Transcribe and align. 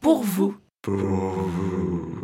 pour 0.00 0.22
vous. 0.22 0.56
Pour 0.80 1.02
vous. 1.02 2.21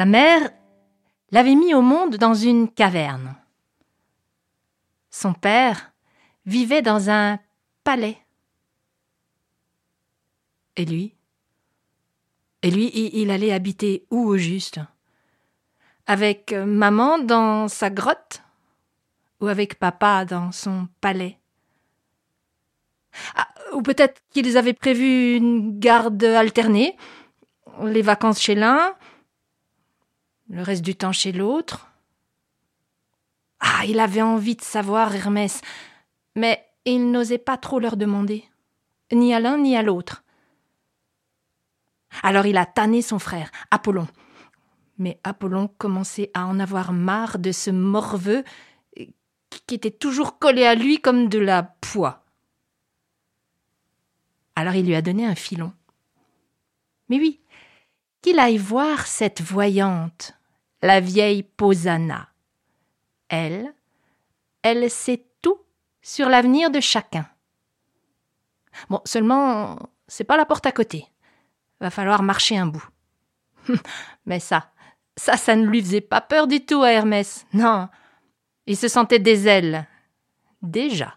Sa 0.00 0.06
mère 0.06 0.48
l'avait 1.30 1.54
mis 1.54 1.74
au 1.74 1.82
monde 1.82 2.16
dans 2.16 2.32
une 2.32 2.70
caverne. 2.70 3.36
Son 5.10 5.34
père 5.34 5.92
vivait 6.46 6.80
dans 6.80 7.10
un 7.10 7.38
palais. 7.84 8.16
Et 10.76 10.86
lui? 10.86 11.14
Et 12.62 12.70
lui, 12.70 12.90
il 12.94 13.30
allait 13.30 13.52
habiter 13.52 14.06
où 14.10 14.26
au 14.26 14.38
juste? 14.38 14.80
Avec 16.06 16.54
maman 16.54 17.18
dans 17.18 17.68
sa 17.68 17.90
grotte? 17.90 18.42
Ou 19.42 19.48
avec 19.48 19.78
papa 19.78 20.24
dans 20.24 20.50
son 20.50 20.88
palais? 21.02 21.38
Ah, 23.36 23.48
Ou 23.74 23.82
peut-être 23.82 24.22
qu'ils 24.30 24.56
avaient 24.56 24.72
prévu 24.72 25.34
une 25.34 25.78
garde 25.78 26.24
alternée, 26.24 26.96
les 27.84 28.00
vacances 28.00 28.40
chez 28.40 28.54
l'un, 28.54 28.94
le 30.50 30.62
reste 30.62 30.82
du 30.82 30.94
temps 30.94 31.12
chez 31.12 31.32
l'autre. 31.32 31.88
Ah, 33.60 33.84
il 33.86 34.00
avait 34.00 34.22
envie 34.22 34.56
de 34.56 34.62
savoir, 34.62 35.14
Hermès, 35.14 35.60
mais 36.34 36.64
il 36.84 37.10
n'osait 37.10 37.38
pas 37.38 37.56
trop 37.56 37.78
leur 37.78 37.96
demander, 37.96 38.44
ni 39.12 39.32
à 39.32 39.40
l'un 39.40 39.58
ni 39.58 39.76
à 39.76 39.82
l'autre. 39.82 40.24
Alors 42.22 42.46
il 42.46 42.56
a 42.56 42.66
tanné 42.66 43.02
son 43.02 43.18
frère, 43.18 43.50
Apollon. 43.70 44.08
Mais 44.98 45.20
Apollon 45.24 45.68
commençait 45.68 46.30
à 46.34 46.46
en 46.46 46.58
avoir 46.58 46.92
marre 46.92 47.38
de 47.38 47.52
ce 47.52 47.70
morveux 47.70 48.44
qui 49.66 49.74
était 49.74 49.90
toujours 49.90 50.38
collé 50.38 50.64
à 50.64 50.74
lui 50.74 51.00
comme 51.00 51.28
de 51.28 51.38
la 51.38 51.62
poix. 51.62 52.24
Alors 54.56 54.74
il 54.74 54.86
lui 54.86 54.94
a 54.94 55.02
donné 55.02 55.24
un 55.24 55.34
filon. 55.34 55.72
Mais 57.08 57.18
oui, 57.18 57.40
qu'il 58.20 58.38
aille 58.38 58.58
voir 58.58 59.06
cette 59.06 59.40
voyante 59.40 60.39
la 60.82 61.00
vieille 61.00 61.42
Posana. 61.42 62.28
Elle, 63.28 63.74
elle 64.62 64.90
sait 64.90 65.24
tout 65.42 65.58
sur 66.02 66.28
l'avenir 66.28 66.70
de 66.70 66.80
chacun. 66.80 67.28
Bon, 68.88 69.00
seulement, 69.04 69.78
c'est 70.08 70.24
pas 70.24 70.36
la 70.36 70.46
porte 70.46 70.66
à 70.66 70.72
côté. 70.72 71.06
Va 71.80 71.90
falloir 71.90 72.22
marcher 72.22 72.56
un 72.56 72.66
bout. 72.66 72.86
Mais 74.26 74.40
ça, 74.40 74.70
ça, 75.16 75.36
ça 75.36 75.56
ne 75.56 75.66
lui 75.66 75.82
faisait 75.82 76.00
pas 76.00 76.20
peur 76.20 76.46
du 76.46 76.64
tout 76.64 76.82
à 76.82 76.92
Hermès. 76.92 77.46
Non, 77.52 77.88
il 78.66 78.76
se 78.76 78.88
sentait 78.88 79.18
des 79.18 79.48
ailes. 79.48 79.86
Déjà. 80.62 81.16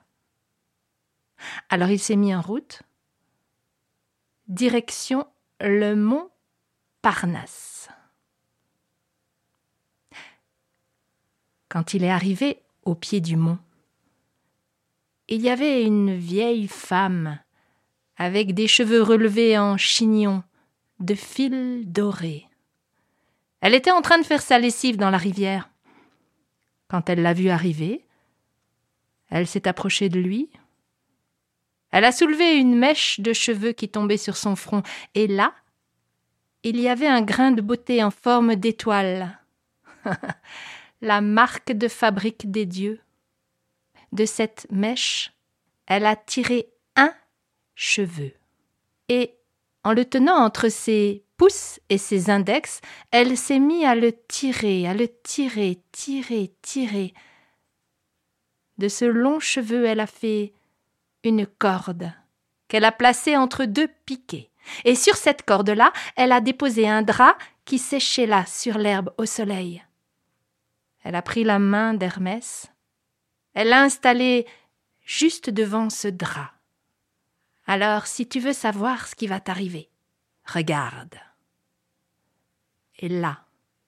Alors 1.70 1.90
il 1.90 2.00
s'est 2.00 2.16
mis 2.16 2.34
en 2.34 2.42
route. 2.42 2.82
Direction 4.48 5.28
le 5.60 5.96
mont 5.96 6.30
Parnasse. 7.02 7.73
Quand 11.74 11.96
il 11.96 12.04
est 12.04 12.12
arrivé 12.12 12.60
au 12.84 12.94
pied 12.94 13.20
du 13.20 13.36
mont. 13.36 13.58
Il 15.28 15.42
y 15.42 15.50
avait 15.50 15.84
une 15.84 16.16
vieille 16.16 16.68
femme, 16.68 17.40
avec 18.16 18.54
des 18.54 18.68
cheveux 18.68 19.02
relevés 19.02 19.58
en 19.58 19.76
chignon, 19.76 20.44
de 21.00 21.16
fil 21.16 21.92
doré. 21.92 22.46
Elle 23.60 23.74
était 23.74 23.90
en 23.90 24.04
train 24.04 24.20
de 24.20 24.24
faire 24.24 24.44
sa 24.44 24.60
lessive 24.60 24.98
dans 24.98 25.10
la 25.10 25.18
rivière. 25.18 25.72
Quand 26.90 27.10
elle 27.10 27.24
l'a 27.24 27.34
vu 27.34 27.50
arriver, 27.50 28.06
elle 29.32 29.48
s'est 29.48 29.68
approchée 29.68 30.10
de 30.10 30.20
lui. 30.20 30.52
Elle 31.90 32.06
a 32.06 32.12
soulevé 32.12 32.56
une 32.56 32.78
mèche 32.78 33.20
de 33.20 33.34
cheveux 33.34 33.72
qui 33.72 33.90
tombait 33.90 34.18
sur 34.18 34.38
son 34.38 34.56
front, 34.56 34.84
et 35.16 35.26
là, 35.26 35.56
il 36.62 36.80
y 36.80 36.88
avait 36.88 37.08
un 37.08 37.24
grain 37.24 37.52
de 37.52 37.62
beauté 37.62 38.04
en 38.04 38.12
forme 38.12 38.56
d'étoile. 38.58 39.40
la 41.04 41.20
marque 41.20 41.74
de 41.74 41.90
fabrique 41.90 42.50
des 42.50 42.66
dieux. 42.66 43.00
De 44.14 44.26
cette 44.26 44.66
mèche, 44.72 45.34
elle 45.86 46.06
a 46.06 46.16
tiré 46.16 46.70
un 46.96 47.14
cheveu. 47.76 48.32
Et, 49.10 49.36
en 49.84 49.92
le 49.92 50.06
tenant 50.06 50.38
entre 50.38 50.70
ses 50.70 51.26
pouces 51.36 51.82
et 51.90 51.98
ses 51.98 52.30
index, 52.30 52.80
elle 53.12 53.38
s'est 53.38 53.60
mise 53.60 53.84
à 53.84 53.96
le 53.96 54.14
tirer, 54.14 54.88
à 54.88 54.94
le 54.94 55.10
tirer, 55.24 55.82
tirer, 55.92 56.54
tirer. 56.62 57.14
De 58.78 58.88
ce 58.88 59.04
long 59.04 59.42
cheveu, 59.42 59.86
elle 59.86 60.00
a 60.00 60.08
fait 60.08 60.54
une 61.26 61.46
corde 61.46 62.14
qu'elle 62.70 62.86
a 62.86 62.94
placée 62.94 63.36
entre 63.36 63.66
deux 63.66 63.90
piquets. 64.06 64.50
Et 64.86 64.96
sur 64.96 65.18
cette 65.18 65.44
corde-là, 65.44 65.92
elle 66.16 66.32
a 66.32 66.40
déposé 66.40 66.88
un 66.88 67.02
drap 67.02 67.38
qui 67.66 67.78
séchait 67.78 68.26
là 68.26 68.46
sur 68.46 68.78
l'herbe 68.78 69.14
au 69.18 69.26
soleil. 69.26 69.84
Elle 71.04 71.16
a 71.16 71.22
pris 71.22 71.44
la 71.44 71.60
main 71.60 71.94
d'Hermès. 71.94 72.72
Elle 73.54 73.70
l'a 73.70 73.82
installé 73.82 74.48
juste 75.02 75.50
devant 75.50 75.90
ce 75.90 76.08
drap. 76.08 76.52
Alors, 77.66 78.08
si 78.08 78.28
tu 78.28 78.40
veux 78.40 78.54
savoir 78.54 79.08
ce 79.08 79.16
qui 79.16 79.28
va 79.28 79.40
t'arriver, 79.40 79.90
regarde. 80.46 81.16
Et 83.00 83.10
là, 83.10 83.46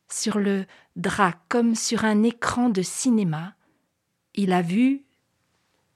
sur 0.09 0.39
le 0.39 0.65
drap 0.95 1.33
comme 1.49 1.75
sur 1.75 2.05
un 2.05 2.23
écran 2.23 2.69
de 2.69 2.81
cinéma, 2.81 3.53
il 4.33 4.51
a 4.51 4.61
vu 4.61 5.03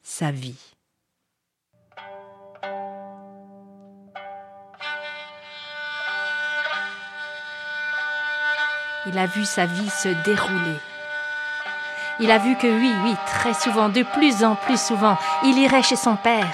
sa 0.03 0.31
vie. 0.31 0.75
Il 9.05 9.17
a 9.17 9.25
vu 9.25 9.45
sa 9.45 9.65
vie 9.65 9.89
se 9.89 10.23
dérouler 10.23 10.77
il 12.19 12.31
a 12.31 12.37
vu 12.37 12.55
que 12.57 12.67
oui, 12.67 12.91
oui, 13.03 13.15
très 13.27 13.53
souvent, 13.53 13.89
de 13.89 14.03
plus 14.03 14.43
en 14.43 14.55
plus 14.55 14.79
souvent, 14.79 15.17
il 15.43 15.57
irait 15.57 15.83
chez 15.83 15.95
son 15.95 16.15
père, 16.15 16.49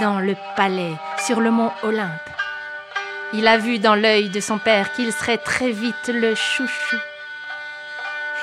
dans 0.00 0.20
le 0.20 0.36
palais, 0.56 0.92
sur 1.24 1.40
le 1.40 1.50
mont 1.50 1.72
Olympe. 1.82 2.10
Il 3.32 3.46
a 3.46 3.58
vu 3.58 3.78
dans 3.78 3.94
l'œil 3.94 4.30
de 4.30 4.40
son 4.40 4.58
père 4.58 4.92
qu'il 4.92 5.12
serait 5.12 5.38
très 5.38 5.70
vite 5.70 6.08
le 6.08 6.34
chouchou. 6.34 6.96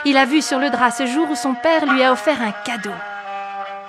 Il 0.05 0.17
a 0.17 0.25
vu 0.25 0.41
sur 0.41 0.59
le 0.59 0.69
drap 0.69 0.91
ce 0.91 1.07
jour 1.07 1.29
où 1.31 1.35
son 1.35 1.55
père 1.55 1.85
lui 1.85 2.03
a 2.03 2.11
offert 2.11 2.41
un 2.41 2.51
cadeau. 2.51 2.93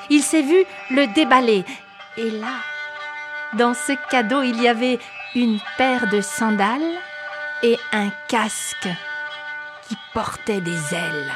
Il 0.09 0.23
s'est 0.23 0.43
vu 0.43 0.65
le 0.91 1.07
déballer. 1.09 1.65
Et 2.17 2.31
là, 2.31 2.55
dans 3.55 3.75
ce 3.75 3.93
cadeau, 4.11 4.43
il 4.43 4.63
y 4.63 4.69
avait 4.69 4.99
une 5.35 5.59
paire 5.77 6.07
de 6.07 6.23
sandales 6.23 6.81
et 7.63 7.79
un 7.93 8.09
casque 8.29 8.89
qui 9.89 9.97
portait 10.15 10.63
des 10.63 10.95
ailes. 10.95 11.33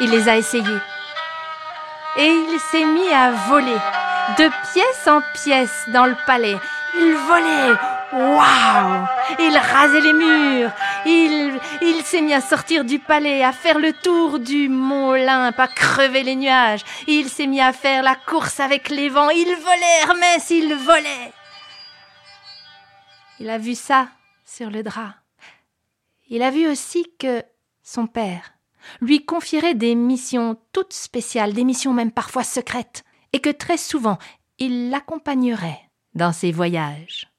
Il 0.00 0.10
les 0.10 0.28
a 0.28 0.36
essayés. 0.36 0.80
Et 2.16 2.26
il 2.26 2.58
s'est 2.70 2.84
mis 2.84 3.08
à 3.12 3.30
voler, 3.48 3.78
de 4.38 4.48
pièce 4.72 5.06
en 5.06 5.20
pièce 5.34 5.84
dans 5.88 6.06
le 6.06 6.16
palais. 6.26 6.56
Il 6.94 7.14
volait. 7.14 7.76
Waouh 8.10 9.06
Il 9.38 9.56
rasait 9.56 10.00
les 10.00 10.12
murs. 10.12 10.70
Il, 11.04 11.60
il 11.82 12.02
s'est 12.02 12.22
mis 12.22 12.32
à 12.32 12.40
sortir 12.40 12.84
du 12.84 12.98
palais, 12.98 13.44
à 13.44 13.52
faire 13.52 13.78
le 13.78 13.92
tour 13.92 14.38
du 14.38 14.68
mont 14.68 15.08
Olympe, 15.10 15.58
à 15.58 15.68
crever 15.68 16.22
les 16.22 16.36
nuages. 16.36 16.84
Il 17.06 17.28
s'est 17.28 17.46
mis 17.46 17.60
à 17.60 17.72
faire 17.72 18.02
la 18.02 18.14
course 18.14 18.60
avec 18.60 18.88
les 18.88 19.10
vents. 19.10 19.30
Il 19.30 19.54
volait, 19.56 20.00
Hermès, 20.02 20.50
il 20.50 20.74
volait. 20.74 21.32
Il 23.40 23.50
a 23.50 23.58
vu 23.58 23.74
ça 23.74 24.08
sur 24.44 24.70
le 24.70 24.82
drap. 24.82 25.14
Il 26.28 26.42
a 26.42 26.50
vu 26.50 26.66
aussi 26.66 27.06
que 27.18 27.42
son 27.82 28.06
père, 28.06 28.52
lui 29.00 29.24
confierait 29.24 29.74
des 29.74 29.94
missions 29.94 30.56
toutes 30.72 30.92
spéciales, 30.92 31.52
des 31.52 31.64
missions 31.64 31.92
même 31.92 32.12
parfois 32.12 32.44
secrètes, 32.44 33.04
et 33.32 33.40
que 33.40 33.50
très 33.50 33.76
souvent 33.76 34.18
il 34.58 34.90
l'accompagnerait 34.90 35.80
dans 36.14 36.32
ses 36.32 36.52
voyages. 36.52 37.30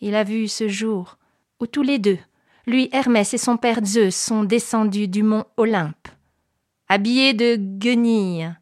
Il 0.00 0.14
a 0.14 0.24
vu 0.24 0.48
ce 0.48 0.68
jour 0.68 1.18
où 1.60 1.66
tous 1.66 1.82
les 1.82 1.98
deux, 1.98 2.18
lui 2.66 2.88
Hermès 2.92 3.32
et 3.32 3.38
son 3.38 3.56
père 3.56 3.84
Zeus 3.84 4.14
sont 4.14 4.44
descendus 4.44 5.08
du 5.08 5.22
mont 5.22 5.44
Olympe, 5.56 6.08
habillés 6.88 7.32
de 7.32 7.56
guenilles, 7.56 8.52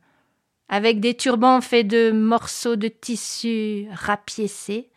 avec 0.68 1.00
des 1.00 1.16
turbans 1.16 1.60
faits 1.60 1.88
de 1.88 2.10
morceaux 2.12 2.76
de 2.76 2.88
tissu 2.88 3.88
rapiécés, 3.92 4.90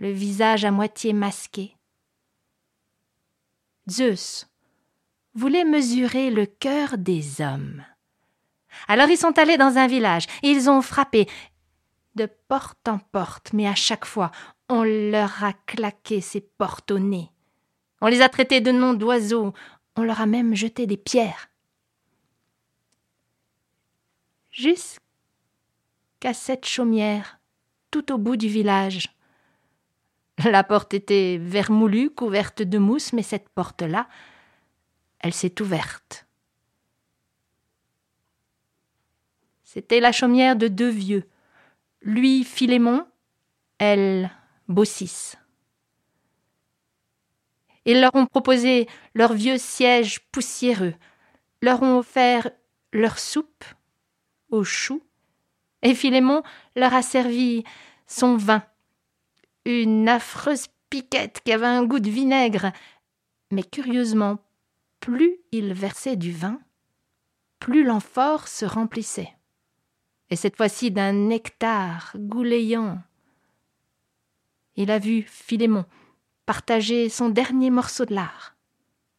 le 0.00 0.10
visage 0.10 0.64
à 0.64 0.70
moitié 0.70 1.12
masqué. 1.12 1.76
Zeus 3.88 4.46
voulait 5.36 5.64
mesurer 5.64 6.30
le 6.30 6.46
cœur 6.46 6.98
des 6.98 7.40
hommes. 7.40 7.84
Alors 8.88 9.08
ils 9.08 9.18
sont 9.18 9.38
allés 9.38 9.56
dans 9.56 9.78
un 9.78 9.86
village 9.86 10.26
ils 10.42 10.68
ont 10.68 10.82
frappé 10.82 11.26
de 12.14 12.28
porte 12.48 12.88
en 12.88 12.98
porte, 12.98 13.52
mais 13.52 13.68
à 13.68 13.74
chaque 13.74 14.06
fois 14.06 14.32
on 14.68 14.82
leur 14.82 15.44
a 15.44 15.52
claqué 15.52 16.20
ses 16.20 16.40
portes 16.40 16.90
au 16.90 16.98
nez. 16.98 17.30
On 18.00 18.08
les 18.08 18.22
a 18.22 18.28
traités 18.28 18.60
de 18.60 18.72
noms 18.72 18.94
d'oiseaux, 18.94 19.52
on 19.96 20.02
leur 20.02 20.20
a 20.20 20.26
même 20.26 20.54
jeté 20.54 20.86
des 20.86 20.96
pierres. 20.96 21.48
Jusqu'à 24.50 26.32
cette 26.32 26.66
chaumière, 26.66 27.38
tout 27.90 28.12
au 28.12 28.18
bout 28.18 28.36
du 28.36 28.48
village. 28.48 29.14
La 30.44 30.64
porte 30.64 30.94
était 30.94 31.38
vermoulue, 31.40 32.10
couverte 32.10 32.62
de 32.62 32.78
mousse, 32.78 33.12
mais 33.12 33.22
cette 33.22 33.48
porte-là, 33.50 34.08
elle 35.20 35.34
s'est 35.34 35.60
ouverte. 35.60 36.26
C'était 39.62 40.00
la 40.00 40.12
chaumière 40.12 40.56
de 40.56 40.68
deux 40.68 40.88
vieux, 40.88 41.28
lui 42.02 42.44
Philémon, 42.44 43.06
elle 43.78 44.30
Baucis. 44.68 45.34
Ils 47.84 48.00
leur 48.00 48.14
ont 48.14 48.26
proposé 48.26 48.88
leur 49.14 49.32
vieux 49.32 49.58
siège 49.58 50.20
poussiéreux, 50.32 50.94
leur 51.62 51.82
ont 51.82 51.98
offert 51.98 52.50
leur 52.92 53.18
soupe 53.18 53.64
aux 54.50 54.64
choux, 54.64 55.02
et 55.82 55.94
Philémon 55.94 56.42
leur 56.74 56.94
a 56.94 57.02
servi 57.02 57.62
son 58.06 58.36
vin, 58.36 58.62
une 59.64 60.08
affreuse 60.08 60.66
piquette 60.90 61.40
qui 61.44 61.52
avait 61.52 61.66
un 61.66 61.84
goût 61.84 62.00
de 62.00 62.10
vinaigre. 62.10 62.72
Mais 63.50 63.62
curieusement, 63.62 64.38
plus 65.06 65.38
il 65.52 65.72
versait 65.72 66.16
du 66.16 66.32
vin, 66.32 66.58
plus 67.60 67.84
l'amphore 67.84 68.48
se 68.48 68.64
remplissait. 68.64 69.32
Et 70.30 70.36
cette 70.36 70.56
fois-ci 70.56 70.90
d'un 70.90 71.12
nectar 71.12 72.10
gouléant. 72.16 73.00
Il 74.74 74.90
a 74.90 74.98
vu 74.98 75.22
Philémon 75.22 75.84
partager 76.44 77.08
son 77.08 77.28
dernier 77.28 77.70
morceau 77.70 78.04
de 78.04 78.16
lard. 78.16 78.56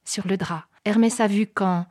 Sur 0.04 0.28
le 0.28 0.36
drap, 0.36 0.66
Hermès 0.84 1.22
a 1.22 1.28
vu 1.28 1.48
quand 1.48 1.86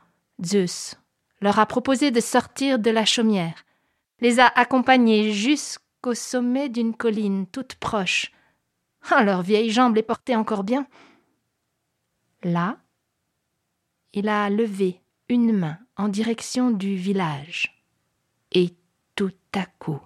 Zeus 0.45 0.97
leur 1.41 1.59
a 1.59 1.65
proposé 1.65 2.11
de 2.11 2.21
sortir 2.21 2.79
de 2.79 2.91
la 2.91 3.07
chaumière, 3.07 3.65
les 4.21 4.41
a 4.41 4.47
accompagnés 4.47 5.33
jusqu'au 5.33 6.13
sommet 6.13 6.69
d'une 6.69 6.95
colline 6.95 7.47
toute 7.47 7.77
proche. 7.77 8.31
Ah, 9.09 9.25
leurs 9.25 9.41
vieilles 9.41 9.71
jambes 9.71 9.97
les 9.97 10.03
portaient 10.03 10.35
encore 10.37 10.65
bien. 10.65 10.87
Là, 12.43 12.77
il 14.17 14.31
a 14.31 14.49
levé 14.49 15.03
une 15.29 15.53
main 15.53 15.79
en 15.99 16.09
direction 16.09 16.71
du 16.71 16.97
village. 16.97 17.85
Et 18.51 18.75
tout 19.15 19.35
à 19.55 19.67
coup, 19.79 20.01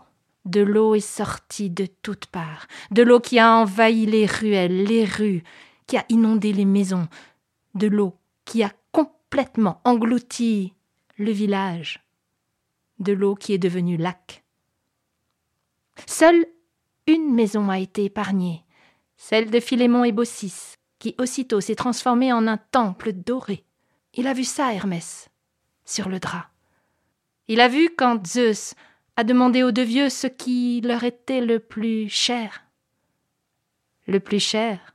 de 0.44 0.60
l'eau 0.60 0.96
est 0.96 1.00
sortie 1.00 1.70
de 1.70 1.86
toutes 2.02 2.26
parts, 2.26 2.66
de 2.90 3.02
l'eau 3.02 3.20
qui 3.20 3.38
a 3.38 3.54
envahi 3.54 4.06
les 4.06 4.26
ruelles, 4.26 4.82
les 4.82 5.04
rues, 5.04 5.44
qui 5.86 5.96
a 5.96 6.04
inondé 6.08 6.52
les 6.52 6.64
maisons, 6.64 7.06
de 7.74 7.86
l'eau 7.86 8.16
qui 8.44 8.64
a 8.64 8.72
complètement 8.90 9.80
englouti 9.84 10.74
le 11.16 11.30
village, 11.30 12.04
de 12.98 13.12
l'eau 13.12 13.36
qui 13.36 13.52
est 13.52 13.58
devenue 13.58 13.96
lac. 13.96 14.42
Seule 16.06 16.46
une 17.06 17.32
maison 17.32 17.70
a 17.70 17.78
été 17.78 18.06
épargnée, 18.06 18.64
celle 19.16 19.52
de 19.52 19.60
Philémon 19.60 20.02
et 20.02 20.12
Baucis, 20.12 20.74
qui 20.98 21.14
aussitôt 21.18 21.60
s'est 21.60 21.76
transformée 21.76 22.32
en 22.32 22.48
un 22.48 22.56
temple 22.56 23.12
doré. 23.12 23.64
Il 24.14 24.26
a 24.26 24.32
vu 24.32 24.44
ça, 24.44 24.74
Hermès, 24.74 25.28
sur 25.84 26.08
le 26.08 26.18
drap. 26.18 26.50
Il 27.46 27.60
a 27.60 27.68
vu 27.68 27.90
quand 27.96 28.26
Zeus 28.26 28.74
a 29.16 29.24
demandé 29.24 29.62
aux 29.62 29.72
deux 29.72 29.84
vieux 29.84 30.08
ce 30.08 30.26
qui 30.26 30.80
leur 30.80 31.04
était 31.04 31.40
le 31.40 31.58
plus 31.58 32.08
cher. 32.08 32.64
Le 34.06 34.18
plus 34.18 34.40
cher, 34.40 34.94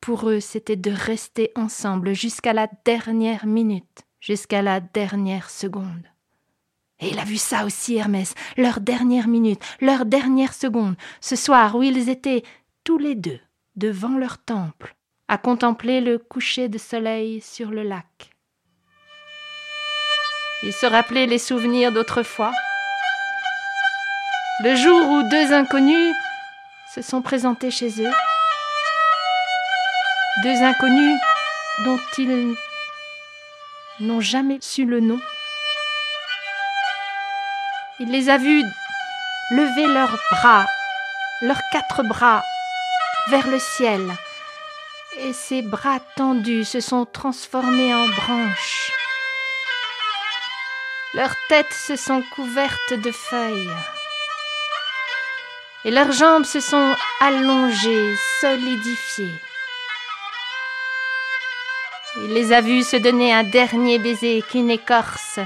pour 0.00 0.28
eux, 0.28 0.40
c'était 0.40 0.76
de 0.76 0.90
rester 0.90 1.52
ensemble 1.56 2.14
jusqu'à 2.14 2.52
la 2.52 2.68
dernière 2.84 3.46
minute, 3.46 4.02
jusqu'à 4.20 4.62
la 4.62 4.80
dernière 4.80 5.50
seconde. 5.50 6.06
Et 7.00 7.08
il 7.08 7.18
a 7.18 7.24
vu 7.24 7.38
ça 7.38 7.64
aussi, 7.64 7.96
Hermès, 7.96 8.34
leur 8.56 8.80
dernière 8.80 9.28
minute, 9.28 9.62
leur 9.80 10.04
dernière 10.04 10.52
seconde, 10.52 10.96
ce 11.20 11.36
soir 11.36 11.76
où 11.76 11.82
ils 11.82 12.10
étaient 12.10 12.42
tous 12.84 12.98
les 12.98 13.14
deux 13.14 13.40
devant 13.76 14.18
leur 14.18 14.38
temple, 14.38 14.94
à 15.28 15.38
contempler 15.38 16.00
le 16.00 16.18
coucher 16.18 16.68
de 16.68 16.76
soleil 16.76 17.40
sur 17.40 17.70
le 17.70 17.82
lac. 17.82 18.29
Il 20.62 20.72
se 20.74 20.84
rappelait 20.84 21.26
les 21.26 21.38
souvenirs 21.38 21.90
d'autrefois, 21.90 22.52
le 24.62 24.74
jour 24.74 25.08
où 25.08 25.22
deux 25.22 25.54
inconnus 25.54 26.14
se 26.94 27.00
sont 27.00 27.22
présentés 27.22 27.70
chez 27.70 27.88
eux, 28.02 28.12
deux 30.42 30.62
inconnus 30.62 31.18
dont 31.86 31.98
ils 32.18 32.54
n'ont 34.00 34.20
jamais 34.20 34.58
su 34.60 34.84
le 34.84 35.00
nom. 35.00 35.18
Il 37.98 38.10
les 38.10 38.28
a 38.28 38.36
vus 38.36 38.62
lever 39.52 39.86
leurs 39.86 40.18
bras, 40.30 40.66
leurs 41.40 41.62
quatre 41.72 42.02
bras, 42.02 42.44
vers 43.30 43.46
le 43.46 43.58
ciel, 43.58 44.02
et 45.20 45.32
ses 45.32 45.62
bras 45.62 46.00
tendus 46.16 46.66
se 46.66 46.80
sont 46.80 47.06
transformés 47.06 47.94
en 47.94 48.06
branches. 48.08 48.92
Leurs 51.14 51.34
têtes 51.48 51.72
se 51.72 51.96
sont 51.96 52.22
couvertes 52.34 52.94
de 52.94 53.10
feuilles 53.10 53.70
et 55.84 55.90
leurs 55.90 56.12
jambes 56.12 56.44
se 56.44 56.60
sont 56.60 56.94
allongées, 57.20 58.14
solidifiées. 58.40 59.40
Il 62.16 62.34
les 62.34 62.52
a 62.52 62.60
vus 62.60 62.84
se 62.84 62.96
donner 62.96 63.32
un 63.32 63.44
dernier 63.44 63.98
baiser 63.98 64.42
qu'une 64.42 64.70
écorce 64.70 65.38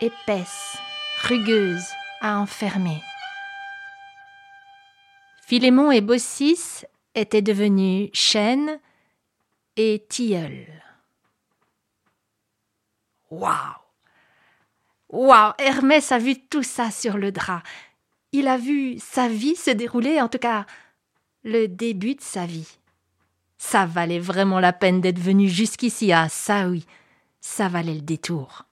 épaisse, 0.00 0.76
rugueuse, 1.22 1.86
a 2.20 2.38
enfermé. 2.38 3.02
Philémon 5.46 5.90
et 5.90 6.00
Baucis 6.00 6.84
étaient 7.14 7.42
devenus 7.42 8.10
chênes 8.12 8.80
et 9.76 10.04
tilleuls. 10.08 10.66
Waouh! 13.30 13.79
Waouh! 15.10 15.52
Hermès 15.58 16.12
a 16.12 16.18
vu 16.18 16.36
tout 16.48 16.62
ça 16.62 16.90
sur 16.90 17.18
le 17.18 17.32
drap 17.32 17.62
il 18.32 18.48
a 18.48 18.56
vu 18.56 18.98
sa 18.98 19.28
vie 19.28 19.56
se 19.56 19.70
dérouler, 19.70 20.20
en 20.20 20.28
tout 20.28 20.38
cas 20.38 20.66
le 21.42 21.66
début 21.66 22.14
de 22.14 22.20
sa 22.20 22.46
vie. 22.46 22.68
Ça 23.58 23.86
valait 23.86 24.18
vraiment 24.18 24.60
la 24.60 24.72
peine 24.72 25.00
d'être 25.00 25.18
venu 25.18 25.48
jusqu'ici. 25.48 26.12
Ah, 26.12 26.28
ça 26.28 26.68
oui, 26.68 26.84
ça 27.40 27.68
valait 27.68 27.94
le 27.94 28.00
détour. 28.02 28.66